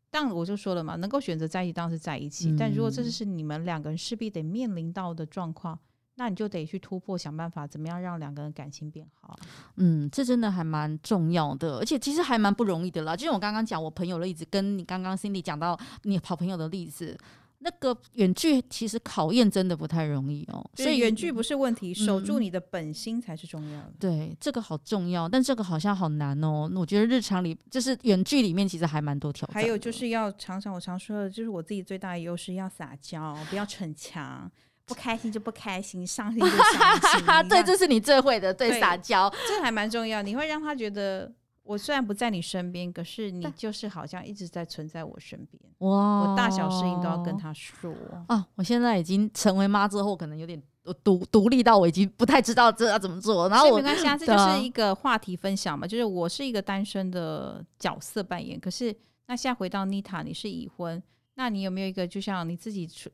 [0.10, 2.50] 但我就说了嘛，能够选择在一起，当然是在一起。
[2.50, 5.78] 嗯、但如果这是你们两个人势必得面临到的状况，
[6.16, 9.38] 那你就得去突破，想办法怎么样让两个人感情变好。
[9.76, 13.16] 嗯，这真的还蛮重要的，而且其实还蛮不容易的啦。
[13.16, 17.18] 就像我刚刚讲我朋友的例子，跟你刚刚 Cindy 讲到你好朋友的例子。
[17.60, 23.94] 那个远距其实考验真的不太容易哦，所以远距不是问题，守住你的本心才是重要的。
[24.00, 26.70] 对，这个好重要，但这个好像好难哦。
[26.76, 29.56] 我觉得日常里就是远距里面其实还蛮多挑战。
[29.56, 34.50] 还有就是要常常我常说的，就是我自己最大的优势要撒娇，不要逞强，
[34.86, 37.26] 不开心就不开心，伤心就伤心。
[37.50, 40.22] 对，这是你最会的，对，撒娇， 这还蛮重要。
[40.22, 41.34] 你会让他觉得。
[41.68, 45.62] 我虽然不在你身边，可是你就是好像一直在存在我身边。
[45.80, 46.22] 哇！
[46.22, 47.94] 我大小事情都要跟他说
[48.28, 48.48] 啊！
[48.56, 50.62] 我现在已经成为妈之后，可能有点
[51.04, 53.50] 独独立到我已经不太知道这要怎么做。
[53.50, 55.86] 然后我没关系啊， 这就是一个话题分享嘛。
[55.86, 58.96] 就是我是一个单身的角色扮演，可是
[59.28, 61.02] 那现在回到妮塔，你是已婚，
[61.36, 63.10] 那你有没有一个就像你自己出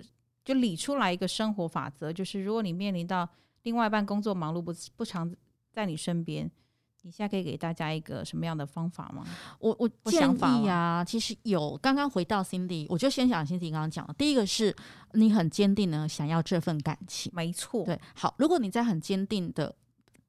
[0.46, 2.14] 就理出来一个生活法则？
[2.14, 3.28] 就是如果你面临到
[3.64, 5.34] 另外一半工作忙碌不不常
[5.72, 6.50] 在你身边。
[7.04, 9.24] 你现在可以给大家一个什么样的方法吗？
[9.60, 11.78] 我我建议啊，其实有。
[11.82, 14.14] 刚刚回到 Cindy，我就先讲 Cindy 刚刚讲的。
[14.16, 14.76] 第一个是
[15.12, 17.84] 你很坚定的想要这份感情，没错。
[17.86, 19.76] 对，好，如果你在很坚定的。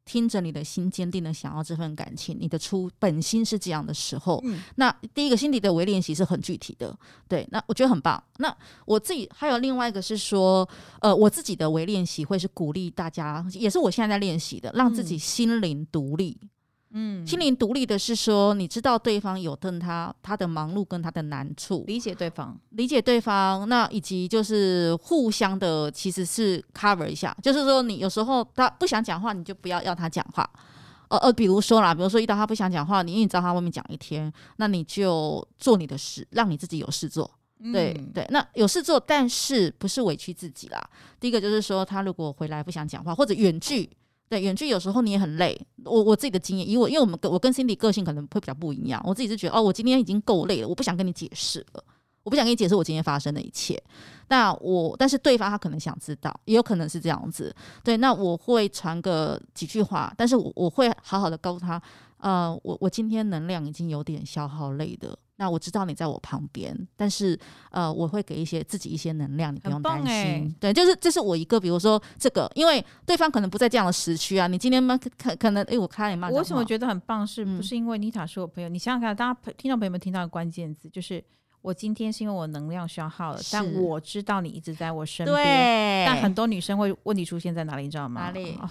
[0.06, 6.94] 听着你的心，坚定的想要这份感情，你的初本心是这样的时候，嗯、那第一个心底的微练习是很具体的，
[7.26, 8.22] 对，那我觉得很棒。
[8.36, 8.54] 那
[8.84, 10.68] 我自己还有另外一个是说，
[11.00, 16.38] 呃，我自己的微练习会是鼓励大家，也是我现在在练习的，让自己心灵独立。
[16.42, 16.48] 嗯，
[17.26, 30.48] 心灵独立的是说，你知道对方有跟他他的忙碌跟他的难处，理解对方，理解对方，那以及就是互相的其实是 cover 一下，就是说你有时候他不想讲话，你就不要要他讲话。
[31.08, 37.30] 呃呃，比如说啦，比如说遇到他不想讲话，你因为你知道他外面讲一天，那你就做你的事，让你自己有事做。
[37.72, 40.82] 对、嗯、对，那有事做，但是不是委屈自己啦。
[41.20, 43.88] 第一个就是说，他如果回来不想讲话，或者远距，
[44.28, 45.58] 对远距有时候你也很累。
[45.84, 51.84] 我我自己的经验，因为我因为我们跟我跟 Cindy 个性可能会比较不一样，我自己是觉得哦，我今天已经够累了，我不想跟你解释了，
[52.22, 53.80] 我不想跟你解释我今天发生的一切。
[54.28, 57.54] 那我但是对方他可能想知道，也有可能是这样子。
[57.82, 61.80] 对，那我会传个几句话，但是我我会好好的告诉他，
[62.18, 65.18] 呃，我我今天能量已经有点消耗累的。
[65.36, 67.36] 那我知道你在我旁边，但是
[67.70, 70.06] 呃，我会给一些自己一些能量，你不用担心。
[70.08, 74.46] 欸、对，就是这是我一个，比如说这个，因为对方可能不在这样的时区啊。
[74.46, 74.96] 你今天吗？
[75.18, 76.30] 可可能哎，我看你骂。
[76.30, 77.26] 我为什么觉得很棒？
[77.26, 78.68] 是不是因为妮塔是我朋友？
[78.68, 81.22] 嗯、你想想看，大家听众朋友们听到的关键字就是
[81.62, 85.36] 我今天是因为我能量消耗了，但我知道你一直在我身边。
[85.36, 86.04] 对。
[86.06, 87.82] 但很多女生会问题出现在哪里？
[87.82, 88.20] 你知道吗？
[88.20, 88.56] 哪里？
[88.62, 88.70] 哦、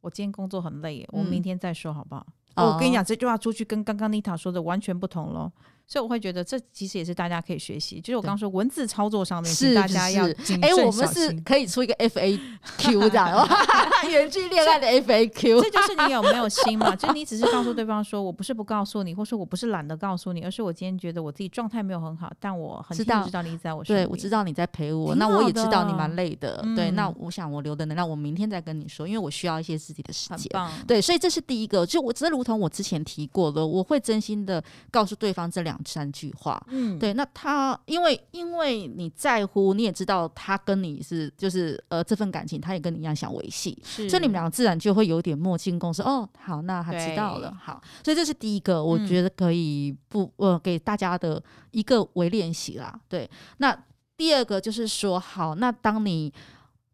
[0.00, 2.26] 我今天工作很累，我明天再说好不好？
[2.54, 5.50] 嗯、我跟你讲，这句话出去跟刚刚妮塔说的完全不同喽。
[5.92, 13.48] 所以我会觉得这其实也是大家可以学习，就是我刚刚说文字操作上面，是大家要哎、欸，我们是可以出一个 FAQ 的，
[14.08, 16.96] 远距恋爱的 FAQ，这就是你有没有心嘛？
[16.96, 30.50] 就你只是告诉对方说，我不是不告诉你，或说我不是懒得告诉你，而是我今天觉得我自己状态没有很好，但我很知道你在我身边，对，我知道你在陪我，那我也知道你蛮累的，嗯、对，那我想我留的能量，我明天再跟你说，因为我需要一些自己的时间，
[30.86, 36.62] 对，所以这是第一个，就我这如同我之前提过的，我会真心的告诉对方这两三句话。
[36.68, 46.02] 嗯，对，那他因为因为你在乎，你也知道他跟你是就是呃这份感情，他也跟你一样想维系，是所以你们两个自然就会有点默契共识。
[46.02, 52.98] 哦，好，那他知道了，好，所以这是第一个，我觉得可以不呃给大家的一个微练习啦。
[53.08, 53.28] 对，
[53.58, 53.76] 那
[54.16, 56.32] 第二个就是说，好，那当你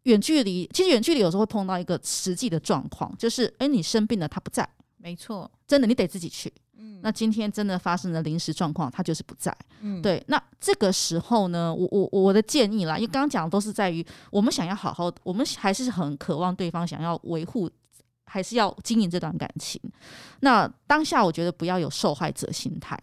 [0.03, 4.67] 远距离，其实远距离有时候会碰到一个实际的状况，就是哎，你生病了，他不在，
[4.97, 6.51] 没错，真的，你得自己去。
[7.01, 9.55] 那今天真的发生了临时状况，他就是不在。
[9.81, 10.23] 嗯，对。
[10.27, 17.69] 那这个时候呢，我我我的建议啦，因为刚刚讲的都是在于我们想要好好，我们还是很渴望对方想要维护，
[18.25, 19.81] 还是要经营这段感情。
[20.41, 22.99] 那当下我觉得不要有受害者心态，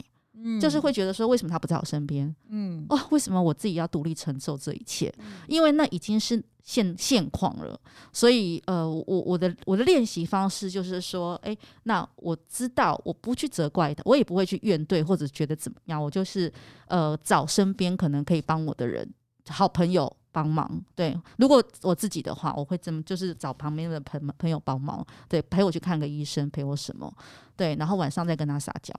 [0.48, 2.34] 嗯，就是会觉得说为什么他不在我身边？
[2.48, 5.12] 嗯，哦，为什么我自己要独立承受这一切？
[5.48, 6.42] 因为那已经是。
[6.66, 7.80] 现现况了，
[8.12, 16.52] 所以呃，我我的我的练习方式就是说，哎，那我知道我不去责怪他，我也不会去怨怼或者觉得怎么样，我就是
[16.88, 19.08] 呃找身边可能可以帮我的人，
[19.48, 20.68] 好朋友帮忙。
[20.96, 27.16] 对，如果我自己的话，我会怎么就是找旁边的朋朋友帮忙，对，陪我去看个医生，陪我什么，
[27.56, 28.92] 对，然后晚上再跟他撒娇。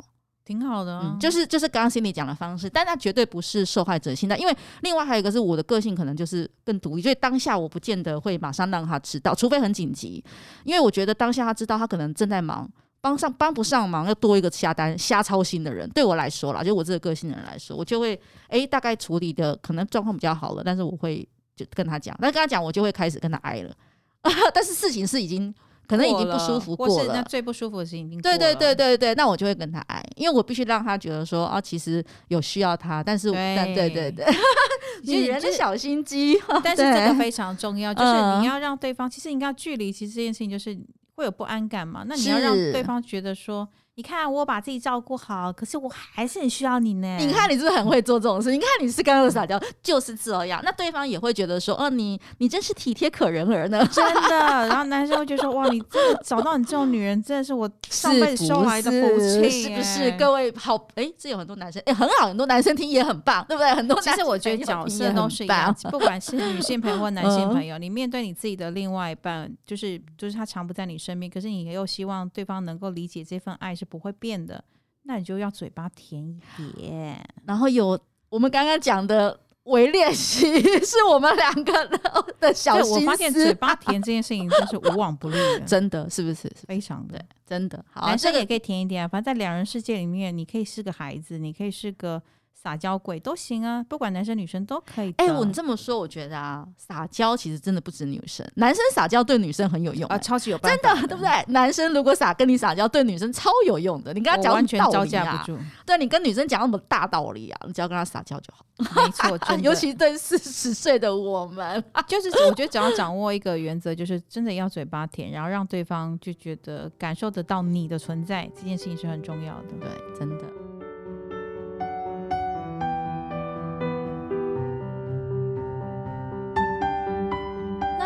[0.47, 10.23] 挺好的、就是就是刚刚心里讲的方式，但他绝对不是受害者心态，因为另外还有一个是我的个性可能就是更独立，所以当下我不见得会马上让他知道，除非很紧急，
[10.63, 12.65] 因为我觉得当下他知道他可能正在忙，
[13.01, 18.17] 帮上帮不上忙，要多一个瞎单瞎操心的人，对我来说啦，就我这个个性的人来说，我就会
[18.47, 21.27] 哎大概处理的可能状况比较好了，但是我会
[21.57, 23.75] 就跟他讲，但跟他讲我就会开始跟他挨了，
[24.55, 25.53] 但是事情是已经。
[25.87, 34.25] 可能已经不舒服过了，或是那最不舒服的事情已经对对对对对，那我就会跟他爱，因为我必须让他觉得说啊，其实有需要他，但是对但对对对，
[35.03, 40.77] 女人的小心机，但是这个非常重要，就是你要让对方，其实你要距离，其实这件事情就是
[41.15, 43.67] 会有不安感嘛，那你要让对方觉得说。
[43.97, 47.17] 你看我把自己照顾好，可是我还是很需要你呢。
[47.17, 48.51] 你看你是不是很会做这种事？
[48.51, 50.61] 你看你是刚刚的撒娇，就是这样。
[50.63, 54.67] 那对方也会觉得说，哦，你你真是体贴可人儿呢，真的。
[54.67, 60.11] 然后男生会觉得说，哇，你真的找到你这种女人，真的是我上辈子收来的福气，是不是？
[60.11, 63.73] 各位好，哎、欸，这有很多男生，哎、欸，很好，很多男生听也很棒，对不对？
[63.73, 64.13] 很多男生。
[64.13, 74.63] 其实我觉得角色都是一样，不管是女性朋友或男性朋友，嗯、你面对你自己的另外一半，就是就是他常不在你身边，可是你又希望对方能够理解这份爱是不会变的。
[75.03, 76.37] 那你就要嘴巴甜一
[76.75, 77.97] 点，然后有
[78.29, 81.99] 我们刚刚讲的微练习，是我们两个
[82.41, 82.99] 的小心思。
[82.99, 86.51] 我发现嘴巴甜这件事情真是无往不利的， 真的是不是？
[86.67, 87.83] 非常的，真的。
[87.89, 89.07] 好，男生也可以甜一点啊。
[89.07, 92.21] 反正在两人世界里面，你可以是个孩子，你可以是个
[92.59, 95.13] 撒娇鬼都行啊，不管男生女生都可以。
[95.17, 101.45] 哎、欸，我你这么说，我觉得啊，撒娇其实真的不止女生，男生撒娇对女生很有用、欸、啊，超级有办法，真的， 对不对？
[101.53, 104.11] 男生如果撒跟你撒娇，对女生超有用的。
[104.11, 105.57] 你跟他讲、啊、完全招架不住。
[105.85, 108.65] 对，你跟女生讲那么大道理啊，你只要跟他撒娇就好。
[108.95, 119.73] 没错， 尤其对四十岁的我们， 就是我觉得只要掌握一个原则，就是真的要嘴巴甜，然后让对方就觉得感受得到你的存在，这件事情是很重要的。
[119.79, 119.89] 对，
[120.19, 120.76] 真的。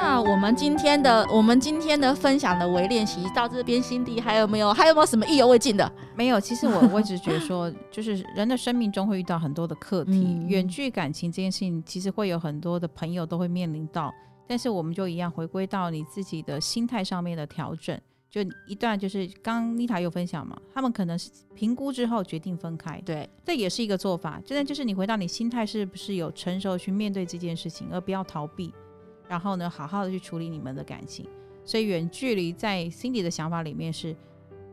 [0.03, 5.89] 那我们今天的我们今天的分享的微练习到这边，心底还有没有还有没有什么意犹未尽的？
[6.15, 14.11] 没有，其实我我一直觉得说，就是人的生命中会遇到很多的课题，远、嗯、距感情这件事情，其实会有很多的朋友都会面临到，
[14.47, 17.95] 但是我们就一样回归到你自己的心态上面的调整。
[18.27, 24.41] 就一段就是刚刚妮塔有分享嘛，他们可能是评估之后决定分开，对，这也是一个做法。
[24.43, 28.73] 真的就是你回到你心态是不是有成熟去面对这件事情，而不要逃避。
[29.31, 31.25] 然后呢，好好的去处理你们的感情。
[31.63, 34.13] 所以远距离在 Cindy 的想法里面是，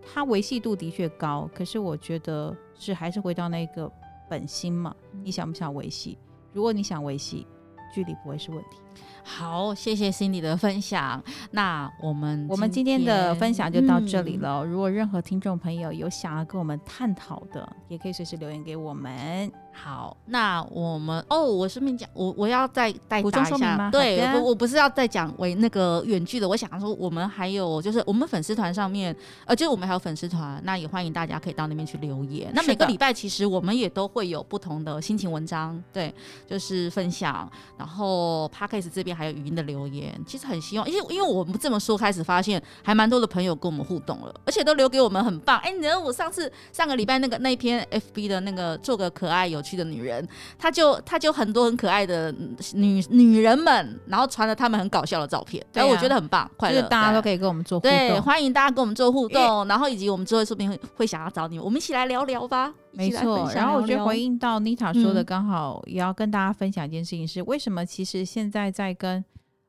[0.03, 3.89] 它维系度的确高，可是我觉得是还是回到那个
[4.29, 4.93] 本心嘛。
[5.23, 6.19] 你想不想维系？
[6.53, 7.47] 如果你想维系，
[7.95, 8.79] 距离不会是问题。
[9.23, 11.23] 好，谢谢 Cindy 的分享。
[11.51, 14.61] 那我们我们今天的分享就到这里了。
[14.61, 19.53] 嗯、如果任何听众朋友有想要跟我们探讨的，也可以随时留言给我们。
[19.71, 23.91] 好，那我们哦，我顺便讲，我我要再再补充说明吗？
[23.93, 32.51] 对，我我不是要再讲为那个远距的，我想说我们还有就是我们粉丝团上面，呃，就是我们还有粉丝团，那也欢迎大家可以到那边去留言。
[32.55, 36.13] 那每个礼拜其实我们也都会有不同的心情文章，对，
[36.49, 37.49] 就是分享。
[37.77, 38.49] 然后
[38.89, 39.19] 这边。
[39.19, 45.59] 还有语音的留言，其实很希望，因为因为我们这么说，开始发现还蛮多的朋友跟我们互动了，而且都留给我们很棒。
[45.59, 50.25] 哎，你知道我上次上个礼拜那个那一篇 FB 的那个做个可爱有趣的女人，
[50.57, 52.33] 她就她就很多很可爱的
[52.75, 62.73] 女女人们，然后传了他们很搞笑的照片，哎、啊，我觉得很棒，快乐，大家都可以跟我们做互动，对，欢迎大家跟我们做互动，然后以及我们之后说不定会会想要找你们，我们一起来聊聊吧。
[62.99, 69.25] 没错，然后我觉得回应到妮塔说的，刚好也要跟大家分享一件事情是，为什么其实现在在跟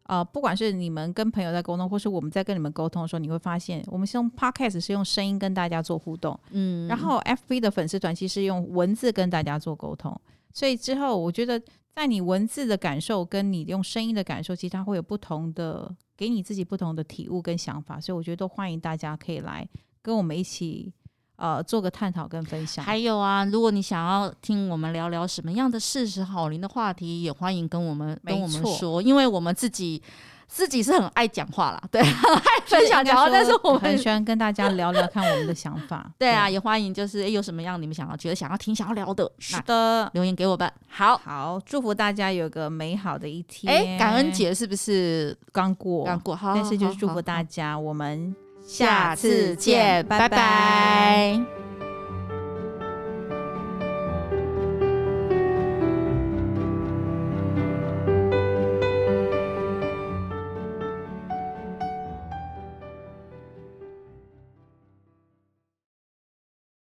[0.05, 10.19] 呃，不管是你们跟朋友在沟通，或是我们在跟你们沟通的时候，你会发现，我们是用 Podcast 是用声音跟大家做互动，嗯，然后 FB 的粉丝团其实用文字跟大家做沟通，
[10.51, 11.61] 所以之后我觉得，
[11.93, 19.69] 在你文字的感受跟你用声音的感受，其实它会有不同的，给你自己不同的体悟跟想法，所以我觉得都欢迎大家可以来
[20.01, 20.91] 跟我们一起。
[21.39, 22.83] 呃，做个探讨跟分享。
[22.83, 30.01] 还有啊，如果你想要听我们聊聊什么样的事实好灵的话题，也欢迎跟我们跟我们说，因为我们自己
[30.47, 36.11] 自己是很爱讲话啦，对， 很爱分享讲话，但是我们很喜欢跟大家聊聊看我们的想法。
[36.19, 40.69] 对啊，也欢迎就是诶有什么样你们想要觉得想要听想要聊的，是的，留言给我们。
[40.89, 43.73] 好好，祝福大家有个美好的一天。
[43.73, 46.03] 诶，感恩节是不是刚过？
[46.03, 48.35] 刚过，好，但是就是祝福大家，我们。
[48.69, 51.41] 下次见，拜拜。